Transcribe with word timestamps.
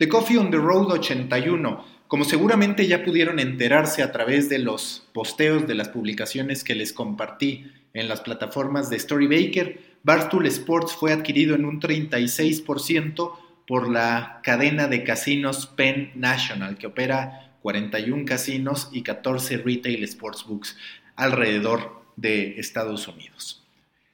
The 0.00 0.08
Coffee 0.08 0.38
on 0.38 0.50
the 0.50 0.56
Road 0.56 0.90
81. 0.90 1.84
Como 2.08 2.24
seguramente 2.24 2.86
ya 2.86 3.04
pudieron 3.04 3.38
enterarse 3.38 4.02
a 4.02 4.12
través 4.12 4.48
de 4.48 4.58
los 4.58 5.06
posteos 5.12 5.66
de 5.66 5.74
las 5.74 5.90
publicaciones 5.90 6.64
que 6.64 6.74
les 6.74 6.94
compartí 6.94 7.70
en 7.92 8.08
las 8.08 8.22
plataformas 8.22 8.88
de 8.88 8.98
Storybaker, 8.98 9.78
Barstool 10.02 10.46
Sports 10.46 10.94
fue 10.94 11.12
adquirido 11.12 11.54
en 11.54 11.66
un 11.66 11.82
36% 11.82 13.34
por 13.66 13.90
la 13.90 14.40
cadena 14.42 14.88
de 14.88 15.04
casinos 15.04 15.66
Penn 15.66 16.12
National, 16.14 16.78
que 16.78 16.86
opera 16.86 17.58
41 17.60 18.24
casinos 18.24 18.88
y 18.92 19.02
14 19.02 19.58
retail 19.58 20.08
sportsbooks 20.08 20.78
alrededor 21.14 22.02
de 22.16 22.58
Estados 22.58 23.06
Unidos. 23.06 23.59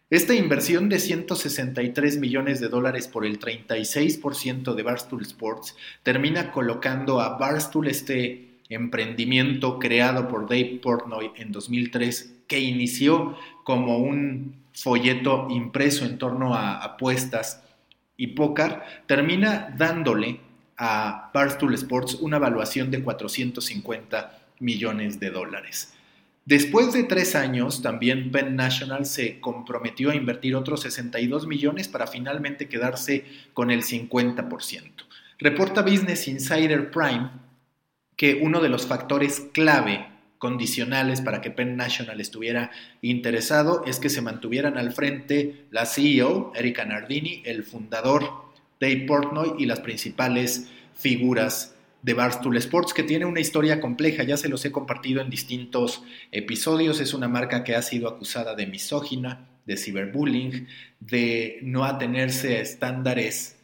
Esta 0.08 0.34
inversión 0.34 0.88
de 0.88 1.00
163 1.00 2.18
millones 2.18 2.60
de 2.60 2.68
dólares 2.68 3.08
por 3.08 3.26
el 3.26 3.40
36% 3.40 4.74
de 4.74 4.82
Barstool 4.84 5.22
Sports 5.22 5.74
termina 6.04 6.52
colocando 6.52 7.20
a 7.20 7.36
Barstool, 7.38 7.88
este 7.88 8.60
emprendimiento 8.68 9.80
creado 9.80 10.28
por 10.28 10.42
Dave 10.42 10.78
Portnoy 10.80 11.32
en 11.34 11.50
2003, 11.50 12.34
que 12.46 12.60
inició 12.60 13.36
como 13.64 13.98
un 13.98 14.54
folleto 14.72 15.48
impreso 15.50 16.04
en 16.04 16.18
torno 16.18 16.54
a 16.54 16.84
apuestas 16.84 17.64
y 18.16 18.28
póker, 18.28 18.82
termina 19.06 19.74
dándole 19.76 20.38
a 20.76 21.32
Barstool 21.34 21.74
Sports 21.74 22.14
una 22.20 22.36
evaluación 22.36 22.92
de 22.92 23.02
450 23.02 24.38
millones 24.60 25.18
de 25.18 25.30
dólares. 25.32 25.95
Después 26.46 26.92
de 26.92 27.02
tres 27.02 27.34
años, 27.34 27.82
también 27.82 28.30
Penn 28.30 28.54
National 28.54 29.04
se 29.04 29.40
comprometió 29.40 30.10
a 30.10 30.14
invertir 30.14 30.54
otros 30.54 30.82
62 30.82 31.48
millones 31.48 31.88
para 31.88 32.06
finalmente 32.06 32.68
quedarse 32.68 33.24
con 33.52 33.72
el 33.72 33.82
50%. 33.82 34.92
Reporta 35.40 35.82
Business 35.82 36.28
Insider 36.28 36.92
Prime 36.92 37.30
que 38.14 38.38
uno 38.40 38.60
de 38.60 38.68
los 38.68 38.86
factores 38.86 39.48
clave 39.52 40.06
condicionales 40.38 41.20
para 41.20 41.40
que 41.40 41.50
Penn 41.50 41.76
National 41.76 42.20
estuviera 42.20 42.70
interesado 43.02 43.82
es 43.84 43.98
que 43.98 44.08
se 44.08 44.22
mantuvieran 44.22 44.78
al 44.78 44.92
frente 44.92 45.66
la 45.72 45.84
CEO, 45.84 46.52
Erika 46.54 46.84
Nardini, 46.84 47.42
el 47.44 47.64
fundador 47.64 48.22
Dave 48.80 49.04
Portnoy 49.06 49.54
y 49.58 49.66
las 49.66 49.80
principales 49.80 50.68
figuras 50.94 51.75
de 52.06 52.14
Barstool 52.14 52.56
Sports, 52.58 52.94
que 52.94 53.02
tiene 53.02 53.24
una 53.24 53.40
historia 53.40 53.80
compleja, 53.80 54.22
ya 54.22 54.36
se 54.36 54.48
los 54.48 54.64
he 54.64 54.70
compartido 54.70 55.20
en 55.20 55.28
distintos 55.28 56.04
episodios, 56.30 57.00
es 57.00 57.12
una 57.14 57.26
marca 57.26 57.64
que 57.64 57.74
ha 57.74 57.82
sido 57.82 58.08
acusada 58.08 58.54
de 58.54 58.68
misógina, 58.68 59.48
de 59.66 59.76
ciberbullying, 59.76 60.68
de 61.00 61.58
no 61.62 61.84
atenerse 61.84 62.58
a 62.58 62.60
estándares 62.60 63.56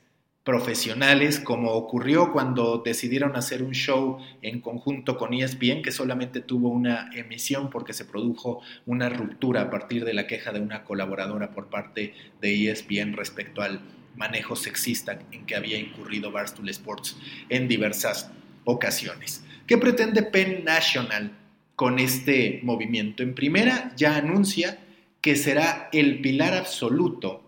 profesionales, 0.42 1.38
como 1.38 1.70
ocurrió 1.70 2.32
cuando 2.32 2.82
decidieron 2.84 3.36
hacer 3.36 3.62
un 3.62 3.74
show 3.74 4.18
en 4.42 4.60
conjunto 4.60 5.16
con 5.16 5.32
ESPN, 5.34 5.80
que 5.80 5.92
solamente 5.92 6.40
tuvo 6.40 6.68
una 6.70 7.10
emisión 7.14 7.70
porque 7.70 7.92
se 7.92 8.06
produjo 8.06 8.60
una 8.86 9.08
ruptura 9.08 9.60
a 9.60 9.70
partir 9.70 10.04
de 10.04 10.14
la 10.14 10.27
queja 10.27 10.50
de 10.50 10.58
una 10.58 10.82
colaboradora 10.82 11.52
por 11.52 11.68
parte 11.68 12.14
de 12.40 12.72
ESPN 12.72 13.12
respecto 13.12 13.62
al 13.62 14.02
manejo 14.16 14.56
sexista 14.56 15.18
en 15.30 15.46
que 15.46 15.56
había 15.56 15.78
incurrido 15.78 16.30
Barstool 16.30 16.68
Sports 16.68 17.16
en 17.48 17.68
diversas 17.68 18.30
ocasiones. 18.64 19.44
¿Qué 19.66 19.78
pretende 19.78 20.22
Penn 20.22 20.64
National 20.64 21.32
con 21.77 21.98
este 21.98 22.60
movimiento? 22.62 23.22
En 23.22 23.34
primera, 23.34 23.92
ya 23.96 24.16
anuncia 24.16 24.78
que 25.20 25.36
será 25.36 25.88
el 25.92 26.20
pilar 26.20 26.55
absoluto 26.55 27.42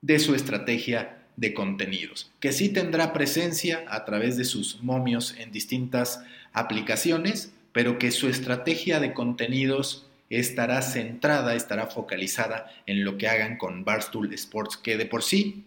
de 0.00 0.18
su 0.18 0.34
estrategia 0.34 1.18
de 1.36 1.54
contenidos, 1.54 2.30
que 2.40 2.52
sí 2.52 2.68
tendrá 2.68 3.12
presencia 3.12 3.84
a 3.88 4.04
través 4.04 4.36
de 4.36 4.44
sus 4.44 4.82
momios 4.82 5.34
en 5.38 5.52
distintas 5.52 6.22
aplicaciones, 6.52 7.52
pero 7.72 7.98
que 7.98 8.10
su 8.10 8.28
estrategia 8.28 9.00
de 9.00 9.14
contenidos 9.14 10.06
estará 10.28 10.80
centrada, 10.82 11.54
estará 11.54 11.86
focalizada 11.86 12.70
en 12.86 13.04
lo 13.04 13.18
que 13.18 13.28
hagan 13.28 13.56
con 13.56 13.84
Barstool 13.84 14.32
Sports, 14.32 14.76
que 14.76 14.96
de 14.96 15.06
por 15.06 15.22
sí 15.22 15.64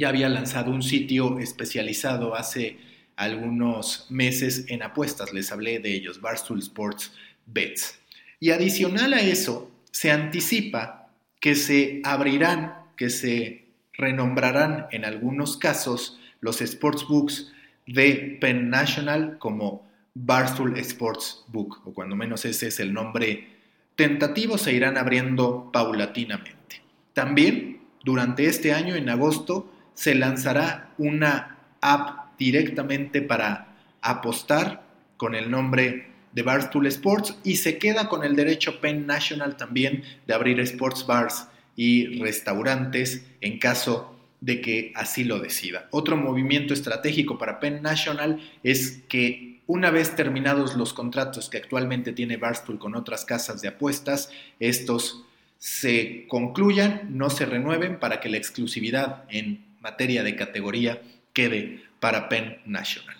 ya 0.00 0.08
había 0.08 0.30
lanzado 0.30 0.70
un 0.70 0.82
sitio 0.82 1.38
especializado 1.38 2.34
hace 2.34 2.78
algunos 3.16 4.06
meses 4.08 4.64
en 4.68 4.82
apuestas, 4.82 5.34
les 5.34 5.52
hablé 5.52 5.78
de 5.78 5.94
ellos, 5.94 6.22
Barstool 6.22 6.60
Sports 6.60 7.12
Bets. 7.44 8.00
Y 8.40 8.50
adicional 8.50 9.12
a 9.12 9.20
eso, 9.20 9.70
se 9.90 10.10
anticipa 10.10 11.10
que 11.38 11.54
se 11.54 12.00
abrirán, 12.02 12.76
que 12.96 13.10
se 13.10 13.66
renombrarán 13.92 14.86
en 14.90 15.04
algunos 15.04 15.58
casos 15.58 16.18
los 16.40 16.60
sportsbooks 16.60 17.52
de 17.86 18.38
Penn 18.40 18.70
National 18.70 19.36
como 19.36 19.86
Barstool 20.14 20.78
Sports 20.78 21.44
Book, 21.48 21.82
o 21.84 21.92
cuando 21.92 22.16
menos 22.16 22.46
ese 22.46 22.68
es 22.68 22.80
el 22.80 22.94
nombre 22.94 23.48
tentativo, 23.96 24.56
se 24.56 24.72
irán 24.72 24.96
abriendo 24.96 25.68
paulatinamente. 25.70 26.80
También, 27.12 27.82
durante 28.02 28.46
este 28.46 28.72
año, 28.72 28.94
en 28.94 29.10
agosto, 29.10 29.69
se 29.94 30.14
lanzará 30.14 30.90
una 30.98 31.58
app 31.80 32.38
directamente 32.38 33.22
para 33.22 33.76
apostar 34.00 34.82
con 35.16 35.34
el 35.34 35.50
nombre 35.50 36.10
de 36.32 36.42
Barstool 36.42 36.86
Sports 36.86 37.36
y 37.44 37.56
se 37.56 37.78
queda 37.78 38.08
con 38.08 38.24
el 38.24 38.36
derecho 38.36 38.80
Penn 38.80 39.06
National 39.06 39.56
también 39.56 40.04
de 40.26 40.34
abrir 40.34 40.60
sports 40.60 41.06
bars 41.06 41.48
y 41.76 42.18
restaurantes 42.18 43.26
en 43.40 43.58
caso 43.58 44.16
de 44.40 44.60
que 44.60 44.92
así 44.94 45.24
lo 45.24 45.38
decida. 45.38 45.88
Otro 45.90 46.16
movimiento 46.16 46.72
estratégico 46.72 47.36
para 47.36 47.60
Penn 47.60 47.82
National 47.82 48.40
es 48.62 49.02
que 49.08 49.60
una 49.66 49.90
vez 49.90 50.16
terminados 50.16 50.76
los 50.76 50.92
contratos 50.92 51.48
que 51.48 51.58
actualmente 51.58 52.12
tiene 52.12 52.36
Barstool 52.36 52.78
con 52.78 52.96
otras 52.96 53.24
casas 53.24 53.60
de 53.60 53.68
apuestas, 53.68 54.30
estos 54.58 55.24
se 55.58 56.26
concluyan, 56.26 57.02
no 57.10 57.28
se 57.28 57.44
renueven 57.44 57.98
para 57.98 58.20
que 58.20 58.30
la 58.30 58.38
exclusividad 58.38 59.24
en 59.28 59.69
materia 59.80 60.22
de 60.22 60.36
categoría 60.36 61.02
quede 61.32 61.82
para 62.00 62.28
Penn 62.28 62.58
National. 62.66 63.16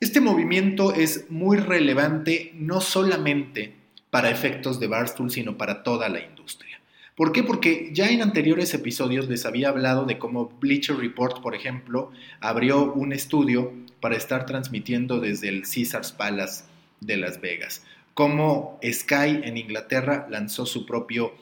Este 0.00 0.20
movimiento 0.20 0.92
es 0.94 1.30
muy 1.30 1.56
relevante 1.56 2.52
no 2.54 2.80
solamente 2.80 3.74
para 4.10 4.30
efectos 4.30 4.78
de 4.78 4.86
Barstool, 4.86 5.30
sino 5.30 5.56
para 5.56 5.82
toda 5.82 6.08
la 6.08 6.20
industria. 6.20 6.80
¿Por 7.16 7.32
qué? 7.32 7.42
Porque 7.42 7.90
ya 7.92 8.10
en 8.10 8.20
anteriores 8.20 8.74
episodios 8.74 9.28
les 9.28 9.46
había 9.46 9.70
hablado 9.70 10.04
de 10.04 10.18
cómo 10.18 10.50
Bleacher 10.60 10.96
Report, 10.96 11.40
por 11.42 11.54
ejemplo, 11.54 12.12
abrió 12.40 12.92
un 12.92 13.12
estudio 13.12 13.72
para 14.00 14.16
estar 14.16 14.44
transmitiendo 14.44 15.18
desde 15.18 15.48
el 15.48 15.62
Caesars 15.62 16.12
Palace 16.12 16.64
de 17.00 17.16
Las 17.16 17.40
Vegas, 17.40 17.84
cómo 18.12 18.78
Sky 18.84 19.40
en 19.44 19.56
Inglaterra 19.56 20.26
lanzó 20.30 20.66
su 20.66 20.84
propio 20.84 21.34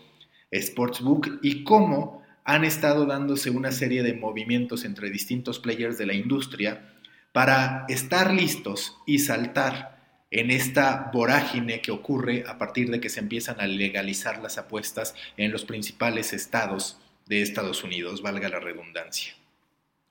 Sportsbook 0.53 1.41
y 1.43 1.65
cómo 1.65 2.24
han 2.45 2.65
estado 2.65 3.07
dándose 3.07 3.51
una 3.51 3.73
serie 3.73 4.03
de 4.03 4.15
movimientos 4.15 4.85
entre 4.85 5.11
distintos 5.11 5.59
players 5.59 5.99
de 5.99 6.07
la 6.07 6.15
industria 6.15 6.93
para 7.33 7.87
estar 7.89 8.33
listos 8.33 8.97
y 9.07 9.19
saltar 9.19 9.95
en 10.31 10.51
esta 10.51 11.11
vorágine 11.13 11.81
que 11.81 11.91
ocurre 11.91 12.45
a 12.47 12.59
partir 12.59 12.91
de 12.91 13.01
que 13.01 13.09
se 13.09 13.21
empiezan 13.21 13.61
a 13.61 13.67
legalizar 13.67 14.43
las 14.43 14.59
apuestas 14.59 15.15
en 15.37 15.53
los 15.53 15.65
principales 15.65 16.33
estados 16.33 16.99
de 17.27 17.41
Estados 17.41 17.83
Unidos, 17.83 18.21
valga 18.21 18.49
la 18.49 18.61
redundancia. 18.61 19.35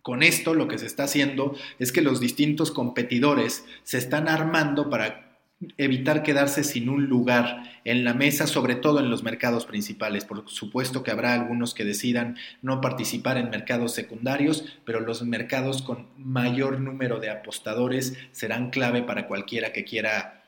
Con 0.01 0.23
esto 0.23 0.53
lo 0.53 0.67
que 0.67 0.79
se 0.79 0.85
está 0.85 1.03
haciendo 1.03 1.55
es 1.79 1.91
que 1.91 2.01
los 2.01 2.19
distintos 2.19 2.71
competidores 2.71 3.65
se 3.83 3.97
están 3.97 4.27
armando 4.27 4.89
para 4.89 5.32
evitar 5.77 6.23
quedarse 6.23 6.63
sin 6.63 6.89
un 6.89 7.05
lugar 7.05 7.63
en 7.85 8.03
la 8.03 8.13
mesa, 8.13 8.47
sobre 8.47 8.75
todo 8.75 8.99
en 8.99 9.09
los 9.09 9.23
mercados 9.23 9.65
principales. 9.65 10.25
Por 10.25 10.49
supuesto 10.49 11.03
que 11.03 11.11
habrá 11.11 11.33
algunos 11.33 11.73
que 11.73 11.85
decidan 11.85 12.37
no 12.61 12.81
participar 12.81 13.37
en 13.37 13.49
mercados 13.49 13.93
secundarios, 13.93 14.65
pero 14.85 14.99
los 14.99 15.23
mercados 15.23 15.81
con 15.81 16.07
mayor 16.17 16.79
número 16.79 17.19
de 17.19 17.29
apostadores 17.29 18.17
serán 18.31 18.69
clave 18.69 19.03
para 19.03 19.27
cualquiera 19.27 19.73
que 19.73 19.83
quiera 19.83 20.43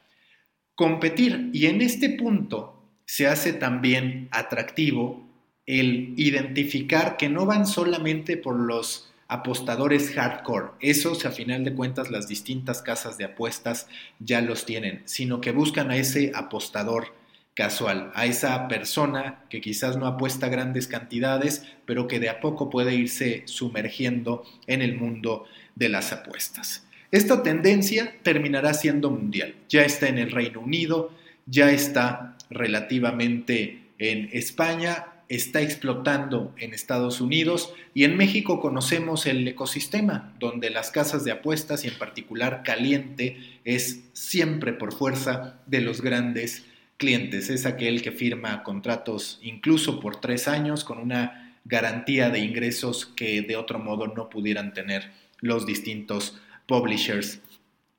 competir. 0.75 1.50
Y 1.53 1.68
en 1.68 1.81
este 1.81 2.09
punto 2.09 2.83
se 3.06 3.27
hace 3.27 3.53
también 3.53 4.27
atractivo 4.31 5.25
el 5.65 6.13
identificar 6.18 7.18
que 7.18 7.29
no 7.29 7.45
van 7.45 7.65
solamente 7.65 8.38
por 8.38 8.59
los 8.59 9.11
apostadores 9.27 10.12
hardcore. 10.12 10.72
Esos, 10.80 11.25
a 11.25 11.31
final 11.31 11.63
de 11.63 11.74
cuentas, 11.74 12.12
las 12.12 12.27
distintas 12.27 12.81
casas 12.81 13.18
de 13.18 13.25
apuestas 13.25 13.88
ya 14.19 14.42
los 14.42 14.66
tienen, 14.66 15.01
sino 15.06 15.42
que 15.42 15.51
buscan 15.51 15.92
a 15.92 15.98
ese 15.98 16.31
apostador 16.36 17.13
casual, 17.56 18.12
a 18.16 18.25
esa 18.25 18.68
persona 18.68 19.45
que 19.50 19.62
quizás 19.62 19.98
no 19.98 20.07
apuesta 20.07 20.50
grandes 20.50 20.88
cantidades, 20.88 21.63
pero 21.86 22.07
que 22.07 22.19
de 22.19 22.30
a 22.30 22.42
poco 22.42 22.69
puede 22.69 22.94
irse 22.94 23.44
sumergiendo 23.45 24.44
en 24.68 24.81
el 24.81 24.95
mundo 24.95 25.45
de 25.75 25.89
las 25.89 26.12
apuestas. 26.12 26.86
Esta 27.12 27.44
tendencia 27.44 28.13
terminará 28.24 28.74
siendo 28.74 29.10
mundial. 29.10 29.56
Ya 29.69 29.83
está 29.83 30.10
en 30.10 30.18
el 30.18 30.31
Reino 30.31 30.60
Unido, 30.60 31.12
ya 31.45 31.71
está 31.71 32.36
relativamente 32.50 33.83
en 34.00 34.30
España, 34.33 35.14
está 35.30 35.62
explotando 35.62 36.54
en 36.57 36.74
Estados 36.74 37.22
Unidos 37.22 37.74
y 37.94 38.04
en 38.04 38.18
México 38.18 38.60
conocemos 38.60 39.25
el 39.25 39.48
ecosistema 39.48 40.33
donde 40.39 40.69
las 40.69 40.92
casas 40.92 41.24
de 41.24 41.31
apuestas 41.31 41.83
y 41.83 41.88
en 41.88 41.98
particular 41.98 42.63
caliente 42.63 43.38
es 43.63 44.01
siempre 44.13 44.74
por 44.74 44.94
fuerza 44.94 45.60
de 45.66 45.81
los 45.81 46.01
grandes 46.01 46.66
clientes. 46.98 47.50
Es 47.50 47.66
aquel 47.66 48.01
que 48.01 48.12
firma 48.12 48.63
contratos 48.63 49.39
incluso 49.42 50.00
por 50.00 50.22
tres 50.22 50.48
años 50.48 50.83
con 50.83 51.00
una 51.00 51.57
garantía 51.66 52.30
de 52.30 52.39
ingresos 52.39 53.06
que 53.06 53.42
de 53.42 53.56
otro 53.56 53.80
modo 53.80 54.07
no 54.07 54.30
pudieran 54.30 54.74
tener 54.74 55.12
los 55.39 55.66
distintos 55.66 56.39
publishers 56.68 57.42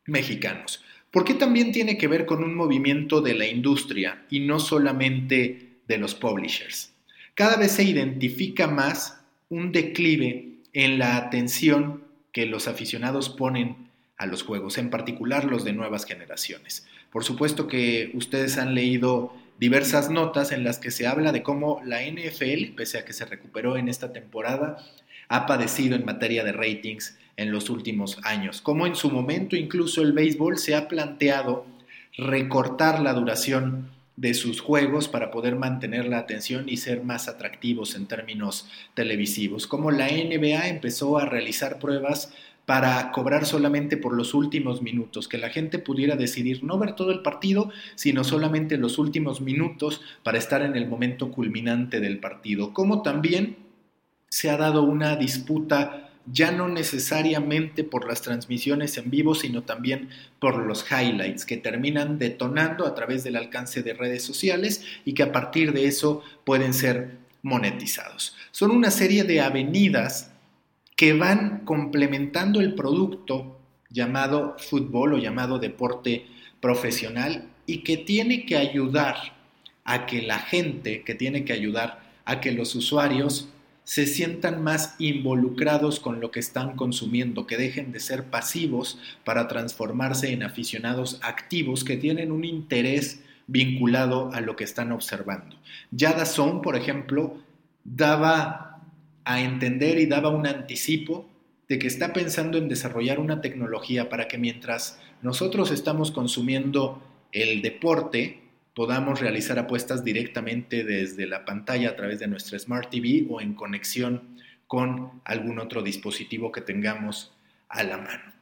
mexicanos. 0.07 0.83
¿Por 1.11 1.25
qué 1.25 1.35
también 1.35 1.73
tiene 1.73 1.99
que 1.99 2.09
ver 2.09 2.27
con 2.27 2.45
un 2.45 2.55
movimiento 2.55 3.21
de 3.21 3.35
la 3.35 3.47
industria 3.47 4.25
y 4.31 4.41
no 4.41 4.61
solamente 4.61 5.81
de 5.87 5.99
los 5.99 6.15
publishers? 6.15 6.93
Cada 7.37 7.59
vez 7.59 7.73
se 7.73 7.85
identifica 7.85 8.67
más 8.67 9.21
un 9.51 9.71
declive 9.71 10.55
en 10.73 10.99
la 10.99 11.19
atención 11.19 12.03
que 12.33 12.47
los 12.47 12.67
aficionados 12.67 13.29
ponen 13.29 13.91
a 14.17 14.25
los 14.25 14.43
juegos, 14.43 14.79
en 14.79 14.89
particular 14.89 15.45
los 15.45 15.63
de 15.63 15.75
nuevas 15.75 16.07
generaciones. 16.07 16.87
Por 17.13 17.25
supuesto 17.25 17.69
que 17.69 18.11
ustedes 18.15 18.57
han 18.57 18.75
leído 18.75 19.35
diversas 19.61 20.09
notas 20.09 20.51
en 20.51 20.65
las 20.65 20.79
que 20.79 20.91
se 20.91 21.07
habla 21.07 21.31
de 21.31 21.43
cómo 21.43 21.83
la 21.85 22.01
NFL, 22.01 22.75
pese 22.75 22.97
a 22.97 23.05
que 23.05 23.13
se 23.13 23.27
recuperó 23.27 23.77
en 23.77 23.89
esta 23.89 24.15
temporada, 24.15 24.79
ha 25.29 25.45
padecido 25.45 25.95
en 25.95 26.07
materia 26.07 26.43
de 26.43 26.53
ratings 26.53 27.19
en 27.37 27.53
los 27.53 27.69
últimos 27.69 28.19
años, 28.23 28.63
como 28.63 28.87
en 28.87 28.97
su 28.97 29.11
momento 29.11 29.57
incluso 29.57 30.01
el 30.01 30.15
béisbol 30.15 30.57
se 30.57 30.75
ha 30.75 30.89
planteado 30.89 31.67
recortar 32.17 33.01
la 33.01 33.13
duración 33.13 33.91
de 34.17 34.35
sus 34.35 34.61
juegos 34.61 35.09
para 35.09 35.31
poder 35.31 35.57
mantener 35.57 36.07
la 36.07 36.19
atención 36.19 36.69
y 36.69 36.79
ser 36.79 37.05
más 37.05 37.29
atractivos 37.29 37.95
en 37.95 38.07
términos 38.07 38.67
televisivos, 38.95 39.67
como 39.67 39.91
la 39.91 40.09
NBA 40.09 40.69
empezó 40.69 41.19
a 41.19 41.27
realizar 41.27 41.79
pruebas 41.79 42.33
para 42.65 43.13
cobrar 43.13 43.47
solamente 43.47 43.97
por 43.97 44.15
los 44.15 44.35
últimos 44.35 44.83
minutos, 44.83 45.29
que 45.29 45.39
la 45.39 45.51
gente 45.51 45.79
pudiera 45.79 46.17
decidir 46.17 46.65
no 46.65 46.79
ver 46.79 46.95
todo 46.95 47.13
el 47.13 47.23
partido, 47.23 47.71
sino 47.95 48.25
solamente 48.25 48.77
los 48.77 48.99
últimos 48.99 49.41
minutos 49.41 50.01
para 50.25 50.39
estar 50.39 50.63
en 50.63 50.75
el 50.75 50.89
momento 50.89 51.31
culminante 51.31 52.01
del 52.01 52.19
partido, 52.19 52.73
como 52.73 53.03
también 53.03 53.59
se 54.29 54.51
ha 54.51 54.57
dado 54.57 54.83
una 54.83 55.15
disputa 55.15 56.06
ya 56.31 56.51
no 56.51 56.69
necesariamente 56.69 57.85
por 57.85 58.07
las 58.07 58.23
transmisiones 58.23 58.99
en 58.99 59.11
vivo, 59.11 59.35
sino 59.35 59.63
también 59.63 60.09
por 60.41 60.57
los 60.59 60.85
highlights 60.91 61.45
que 61.45 61.57
terminan 61.57 62.19
detonando 62.19 62.87
a 62.87 62.95
través 62.95 63.23
del 63.25 63.37
alcance 63.37 63.83
de 63.83 63.95
redes 63.95 64.23
sociales 64.23 64.85
y 65.05 65.15
que 65.15 65.23
a 65.23 65.33
partir 65.33 65.73
de 65.73 65.87
eso 65.87 66.23
pueden 66.45 66.75
ser 66.75 67.19
monetizados. 67.43 68.37
Son 68.51 68.71
una 68.71 68.91
serie 68.91 69.25
de 69.25 69.41
avenidas 69.41 70.33
que 70.97 71.13
van 71.13 71.61
complementando 71.65 72.61
el 72.61 72.75
producto 72.75 73.61
llamado 73.91 74.57
fútbol 74.59 75.15
o 75.15 75.19
llamado 75.19 75.59
deporte 75.59 76.27
profesional 76.61 77.49
y 77.67 77.79
que 77.79 77.97
tiene 77.97 78.47
que 78.47 78.57
ayudar 78.57 79.17
a 79.85 80.07
que 80.07 80.23
la 80.23 80.41
gente, 80.41 81.03
que 81.03 81.15
tiene 81.15 81.45
que 81.45 81.53
ayudar 81.53 82.01
a 82.25 82.41
que 82.41 82.51
los 82.51 82.75
usuarios 82.75 83.49
se 83.87 84.05
sientan 84.09 84.65
más 84.65 84.97
involucrados 84.99 86.01
con 86.01 86.21
lo 86.21 86.33
que 86.33 86.41
están 86.41 86.75
consumiendo, 86.75 87.47
que 87.47 87.57
dejen 87.57 87.93
de 87.93 88.01
ser 88.01 88.25
pasivos 88.25 88.99
para 89.25 89.47
transformarse 89.47 90.33
en 90.33 90.43
aficionados 90.43 91.21
activos 91.23 91.85
que 91.85 91.97
tienen 91.97 92.33
un 92.33 92.45
interés 92.45 93.23
vinculado 93.47 94.33
a 94.35 94.41
lo 94.41 94.57
que 94.57 94.65
están 94.65 94.91
observando. 94.91 95.57
Ya 95.93 96.27
Son, 96.27 96.63
por 96.63 96.75
ejemplo, 96.75 97.39
daba 97.85 98.83
a 99.25 99.41
entender 99.41 100.01
y 100.01 100.07
daba 100.07 100.31
un 100.31 100.49
anticipo 100.49 101.29
de 101.69 101.79
que 101.79 101.87
está 101.87 102.13
pensando 102.13 102.59
en 102.59 102.69
desarrollar 102.69 103.21
una 103.21 103.41
tecnología 103.41 104.09
para 104.09 104.27
que 104.27 104.37
mientras 104.37 105.01
nosotros 105.23 105.71
estamos 105.71 106.11
consumiendo 106.11 107.01
el 107.31 107.63
deporte, 107.63 108.46
podamos 108.77 109.21
realizar 109.21 109.59
apuestas 109.59 110.05
directamente 110.05 110.85
desde 110.85 111.27
la 111.27 111.47
pantalla 111.47 111.89
a 111.89 111.97
través 111.97 112.21
de 112.21 112.29
nuestra 112.29 112.59
Smart 112.59 112.91
TV 112.91 113.27
o 113.31 113.41
en 113.41 113.55
conexión 113.55 114.37
con 114.67 115.23
algún 115.25 115.59
otro 115.59 115.83
dispositivo 115.83 116.53
que 116.53 116.61
tengamos 116.61 117.33
a 117.71 117.83
la 117.85 117.97
mano. 117.97 118.35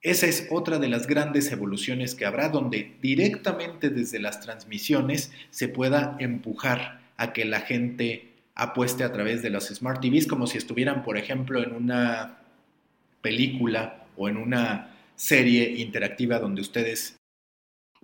Esa 0.00 0.28
es 0.28 0.46
otra 0.52 0.78
de 0.78 0.88
las 0.88 1.08
grandes 1.08 1.50
evoluciones 1.50 2.14
que 2.14 2.24
habrá, 2.24 2.50
donde 2.50 2.98
directamente 3.02 3.90
desde 3.90 4.20
las 4.20 4.40
transmisiones 4.40 5.32
se 5.50 5.66
pueda 5.66 6.16
empujar 6.20 7.00
a 7.16 7.32
que 7.32 7.44
la 7.44 7.60
gente 7.60 8.34
apueste 8.54 9.02
a 9.02 9.12
través 9.12 9.42
de 9.42 9.50
las 9.50 9.66
Smart 9.74 10.00
TVs 10.00 10.28
como 10.28 10.46
si 10.46 10.56
estuvieran, 10.56 11.02
por 11.02 11.18
ejemplo, 11.18 11.64
en 11.64 11.74
una 11.74 12.38
película 13.22 14.06
o 14.16 14.28
en 14.28 14.36
una 14.36 14.94
serie 15.16 15.68
interactiva 15.78 16.38
donde 16.38 16.60
ustedes 16.60 17.16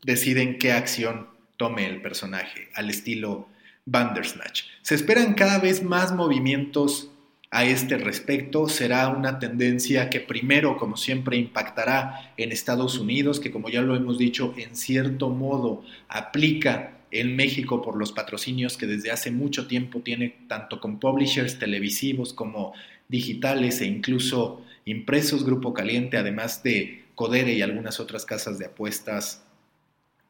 deciden 0.02 0.58
qué 0.58 0.72
acción 0.72 1.35
tome 1.56 1.86
el 1.86 2.02
personaje, 2.02 2.68
al 2.74 2.90
estilo 2.90 3.48
Bandersnatch. 3.86 4.64
Se 4.82 4.94
esperan 4.94 5.34
cada 5.34 5.58
vez 5.58 5.82
más 5.82 6.14
movimientos 6.14 7.10
a 7.50 7.64
este 7.64 7.96
respecto. 7.96 8.68
Será 8.68 9.08
una 9.08 9.38
tendencia 9.38 10.10
que 10.10 10.20
primero, 10.20 10.76
como 10.76 10.96
siempre, 10.96 11.36
impactará 11.36 12.32
en 12.36 12.52
Estados 12.52 12.98
Unidos, 12.98 13.40
que 13.40 13.50
como 13.50 13.68
ya 13.68 13.82
lo 13.82 13.96
hemos 13.96 14.18
dicho, 14.18 14.52
en 14.56 14.76
cierto 14.76 15.30
modo 15.30 15.84
aplica 16.08 16.92
en 17.10 17.36
México 17.36 17.82
por 17.82 17.96
los 17.96 18.12
patrocinios 18.12 18.76
que 18.76 18.86
desde 18.86 19.10
hace 19.10 19.30
mucho 19.30 19.68
tiempo 19.68 20.00
tiene 20.00 20.36
tanto 20.48 20.80
con 20.80 20.98
publishers 20.98 21.58
televisivos 21.58 22.32
como 22.32 22.74
digitales 23.08 23.80
e 23.80 23.86
incluso 23.86 24.62
impresos 24.84 25.44
Grupo 25.44 25.72
Caliente, 25.72 26.16
además 26.16 26.62
de 26.62 27.04
Codere 27.14 27.54
y 27.54 27.62
algunas 27.62 28.00
otras 28.00 28.26
casas 28.26 28.58
de 28.58 28.66
apuestas 28.66 29.45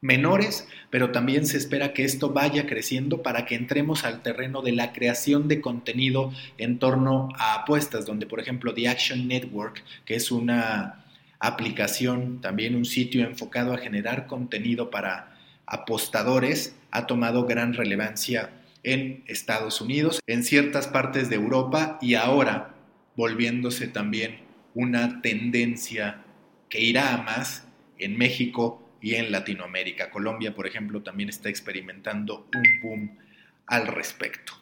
menores, 0.01 0.67
pero 0.89 1.11
también 1.11 1.45
se 1.45 1.57
espera 1.57 1.93
que 1.93 2.03
esto 2.03 2.31
vaya 2.31 2.67
creciendo 2.67 3.23
para 3.23 3.45
que 3.45 3.55
entremos 3.55 4.03
al 4.03 4.21
terreno 4.21 4.61
de 4.61 4.71
la 4.71 4.93
creación 4.93 5.47
de 5.47 5.61
contenido 5.61 6.31
en 6.57 6.79
torno 6.79 7.29
a 7.37 7.55
apuestas, 7.55 8.05
donde 8.05 8.27
por 8.27 8.39
ejemplo 8.39 8.73
The 8.73 8.89
Action 8.89 9.27
Network, 9.27 9.83
que 10.05 10.15
es 10.15 10.31
una 10.31 11.03
aplicación, 11.39 12.41
también 12.41 12.75
un 12.75 12.85
sitio 12.85 13.25
enfocado 13.25 13.73
a 13.73 13.77
generar 13.77 14.27
contenido 14.27 14.89
para 14.89 15.35
apostadores, 15.65 16.75
ha 16.91 17.05
tomado 17.07 17.45
gran 17.45 17.73
relevancia 17.73 18.51
en 18.83 19.23
Estados 19.27 19.81
Unidos, 19.81 20.19
en 20.27 20.43
ciertas 20.43 20.87
partes 20.87 21.29
de 21.29 21.35
Europa 21.35 21.97
y 22.01 22.15
ahora 22.15 22.73
volviéndose 23.15 23.87
también 23.87 24.39
una 24.73 25.21
tendencia 25.21 26.21
que 26.69 26.81
irá 26.81 27.15
a 27.15 27.23
más 27.23 27.67
en 27.97 28.17
México 28.17 28.86
y 29.01 29.15
en 29.15 29.31
Latinoamérica. 29.31 30.09
Colombia, 30.09 30.53
por 30.53 30.67
ejemplo, 30.67 31.01
también 31.01 31.29
está 31.29 31.49
experimentando 31.49 32.47
un 32.53 32.81
boom 32.81 33.17
al 33.65 33.87
respecto. 33.87 34.53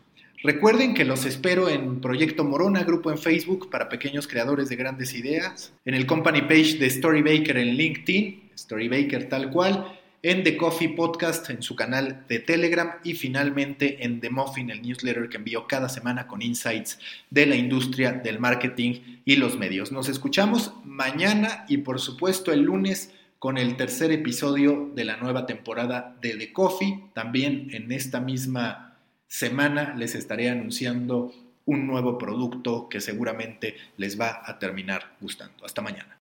Recuerden 0.44 0.94
que 0.94 1.06
los 1.06 1.26
espero 1.26 1.70
en 1.70 2.02
Proyecto 2.02 2.44
Morona, 2.44 2.84
grupo 2.84 3.10
en 3.10 3.18
Facebook 3.18 3.70
para 3.72 3.90
pequeños 3.90 4.28
creadores 4.28 4.70
de 4.70 4.76
grandes 4.76 5.14
ideas, 5.16 5.74
en 5.86 5.96
el 5.96 6.06
company 6.06 6.42
page 6.42 6.78
de 6.78 6.90
Storybaker 6.90 7.58
en 7.58 7.76
LinkedIn, 7.76 8.52
Storybaker 8.56 9.28
tal 9.28 9.50
cual, 9.50 10.00
en 10.22 10.44
The 10.44 10.58
Coffee 10.58 10.90
Podcast 10.90 11.52
en 11.52 11.62
su 11.62 11.76
canal 11.76 12.26
de 12.28 12.40
Telegram 12.40 12.94
y 13.04 13.14
finalmente 13.14 14.04
en 14.04 14.20
The 14.20 14.32
Muffin, 14.32 14.72
el 14.72 14.82
newsletter 14.82 15.30
que 15.30 15.38
envío 15.38 15.68
cada 15.68 15.88
semana 15.88 16.26
con 16.26 16.42
insights 16.42 16.98
de 17.30 17.46
la 17.46 17.56
industria 17.56 18.12
del 18.12 18.40
marketing 18.40 19.22
y 19.24 19.36
los 19.36 19.58
medios. 19.58 19.92
Nos 19.92 20.10
escuchamos 20.10 20.74
mañana 20.84 21.66
y 21.70 21.78
por 21.78 22.00
supuesto 22.00 22.52
el 22.52 22.62
lunes 22.62 23.14
con 23.40 23.58
el 23.58 23.78
tercer 23.78 24.12
episodio 24.12 24.92
de 24.96 25.06
la 25.06 25.18
nueva 25.18 25.46
temporada 25.46 26.16
de 26.22 26.36
The 26.36 26.54
Coffee. 26.54 27.06
También 27.14 27.70
en 27.72 27.92
esta 27.92 28.20
misma 28.20 28.98
semana 29.28 29.96
les 29.96 30.16
estaré 30.16 30.50
anunciando 30.50 31.34
un 31.66 31.88
nuevo 31.88 32.18
producto 32.18 32.88
que 32.90 33.02
seguramente 33.02 33.76
les 33.98 34.20
va 34.20 34.42
a 34.46 34.60
terminar 34.60 35.16
gustando. 35.20 35.66
Hasta 35.66 35.82
mañana. 35.82 36.14